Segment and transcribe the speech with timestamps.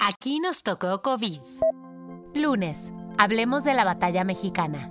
[0.00, 1.40] Aquí nos tocó COVID.
[2.34, 4.90] Lunes, hablemos de la batalla mexicana.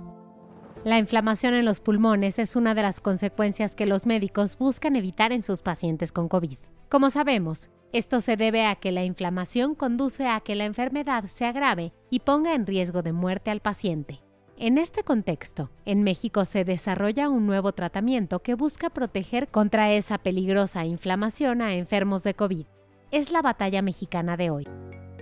[0.84, 5.32] La inflamación en los pulmones es una de las consecuencias que los médicos buscan evitar
[5.32, 6.58] en sus pacientes con COVID.
[6.88, 11.46] Como sabemos, esto se debe a que la inflamación conduce a que la enfermedad se
[11.46, 14.20] agrave y ponga en riesgo de muerte al paciente.
[14.56, 20.18] En este contexto, en México se desarrolla un nuevo tratamiento que busca proteger contra esa
[20.18, 22.66] peligrosa inflamación a enfermos de COVID.
[23.10, 24.68] Es la batalla mexicana de hoy.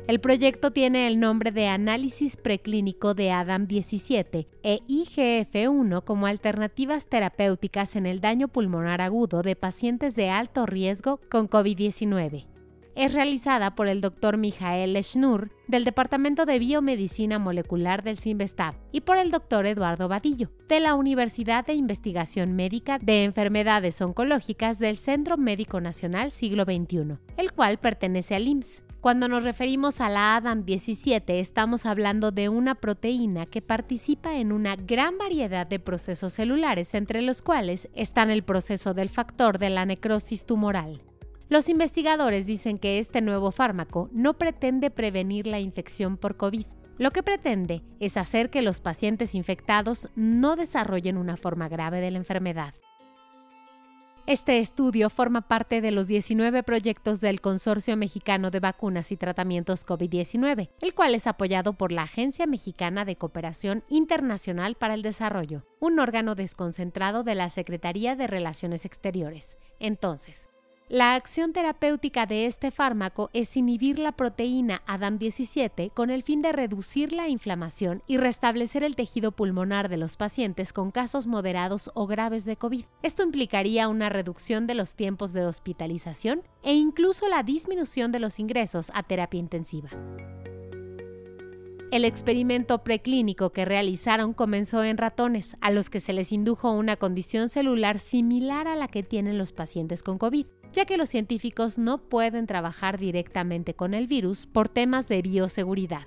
[0.08, 7.06] El proyecto tiene el nombre de Análisis Preclínico de Adam 17 e IGF-1 como alternativas
[7.06, 12.55] terapéuticas en el daño pulmonar agudo de pacientes de alto riesgo con COVID-19
[12.96, 14.38] es realizada por el Dr.
[14.38, 19.66] Mijael Schnur del Departamento de Biomedicina Molecular del CIMBESTAB y por el Dr.
[19.66, 26.32] Eduardo Vadillo de la Universidad de Investigación Médica de Enfermedades Oncológicas del Centro Médico Nacional
[26.32, 28.82] Siglo XXI, el cual pertenece al IMSS.
[29.06, 34.74] Cuando nos referimos a la ADAM17 estamos hablando de una proteína que participa en una
[34.74, 39.84] gran variedad de procesos celulares, entre los cuales están el proceso del factor de la
[39.84, 41.02] necrosis tumoral,
[41.48, 46.66] los investigadores dicen que este nuevo fármaco no pretende prevenir la infección por COVID.
[46.98, 52.10] Lo que pretende es hacer que los pacientes infectados no desarrollen una forma grave de
[52.10, 52.74] la enfermedad.
[54.26, 59.86] Este estudio forma parte de los 19 proyectos del Consorcio Mexicano de Vacunas y Tratamientos
[59.86, 65.64] COVID-19, el cual es apoyado por la Agencia Mexicana de Cooperación Internacional para el Desarrollo,
[65.78, 69.58] un órgano desconcentrado de la Secretaría de Relaciones Exteriores.
[69.78, 70.48] Entonces,
[70.88, 76.52] la acción terapéutica de este fármaco es inhibir la proteína ADAM17 con el fin de
[76.52, 82.06] reducir la inflamación y restablecer el tejido pulmonar de los pacientes con casos moderados o
[82.06, 82.84] graves de COVID.
[83.02, 88.38] Esto implicaría una reducción de los tiempos de hospitalización e incluso la disminución de los
[88.38, 89.90] ingresos a terapia intensiva.
[91.92, 96.96] El experimento preclínico que realizaron comenzó en ratones, a los que se les indujo una
[96.96, 100.46] condición celular similar a la que tienen los pacientes con COVID
[100.76, 106.02] ya que los científicos no pueden trabajar directamente con el virus por temas de bioseguridad.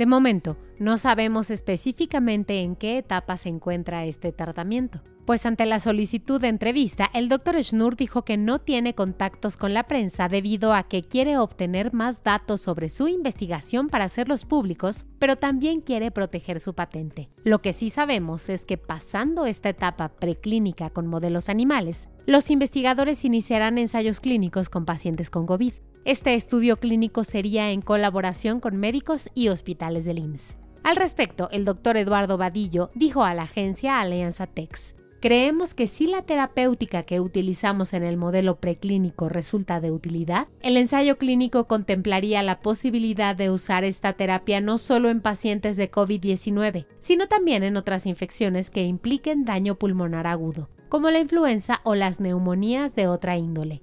[0.00, 5.78] De momento, no sabemos específicamente en qué etapa se encuentra este tratamiento, pues ante la
[5.78, 7.62] solicitud de entrevista, el Dr.
[7.62, 12.24] Schnur dijo que no tiene contactos con la prensa debido a que quiere obtener más
[12.24, 17.28] datos sobre su investigación para hacerlos públicos, pero también quiere proteger su patente.
[17.44, 23.22] Lo que sí sabemos es que pasando esta etapa preclínica con modelos animales, los investigadores
[23.26, 25.74] iniciarán ensayos clínicos con pacientes con COVID.
[26.06, 30.56] Este estudio clínico sería en colaboración con médicos y hospitales del IMSS.
[30.82, 36.06] Al respecto, el doctor Eduardo Vadillo dijo a la agencia Alianza Tex, Creemos que si
[36.06, 42.42] la terapéutica que utilizamos en el modelo preclínico resulta de utilidad, el ensayo clínico contemplaría
[42.42, 47.76] la posibilidad de usar esta terapia no solo en pacientes de COVID-19, sino también en
[47.76, 53.36] otras infecciones que impliquen daño pulmonar agudo, como la influenza o las neumonías de otra
[53.36, 53.82] índole.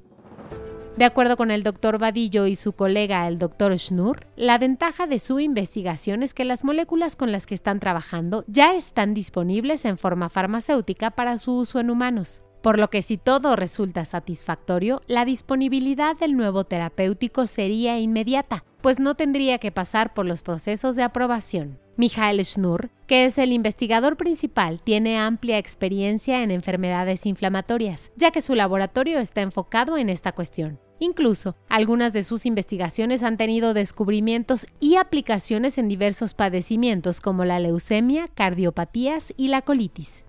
[0.97, 5.19] De acuerdo con el doctor Vadillo y su colega el doctor Schnur, la ventaja de
[5.19, 9.97] su investigación es que las moléculas con las que están trabajando ya están disponibles en
[9.97, 12.41] forma farmacéutica para su uso en humanos.
[12.68, 19.00] Por lo que si todo resulta satisfactorio, la disponibilidad del nuevo terapéutico sería inmediata, pues
[19.00, 21.80] no tendría que pasar por los procesos de aprobación.
[21.96, 28.42] Michael Schnur, que es el investigador principal, tiene amplia experiencia en enfermedades inflamatorias, ya que
[28.42, 30.78] su laboratorio está enfocado en esta cuestión.
[31.00, 37.62] Incluso, algunas de sus investigaciones han tenido descubrimientos y aplicaciones en diversos padecimientos como la
[37.62, 40.26] leucemia, cardiopatías y la colitis.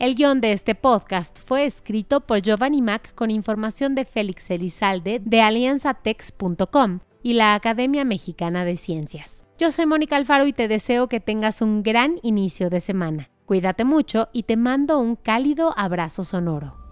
[0.00, 5.20] El guion de este podcast fue escrito por Giovanni Mac con información de Félix Elizalde
[5.24, 9.44] de alianzatex.com y la Academia Mexicana de Ciencias.
[9.56, 13.30] Yo soy Mónica Alfaro y te deseo que tengas un gran inicio de semana.
[13.46, 16.83] Cuídate mucho y te mando un cálido abrazo sonoro.